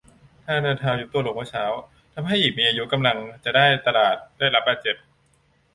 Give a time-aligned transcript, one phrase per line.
[0.47, 1.65] ทางเดินเท้ายุบตัวลงเมื่อเช้า
[2.13, 4.95] ทำให้หญิงมีอายุที่กำลังจะได้ตลาดได้รับบาดเจ็บ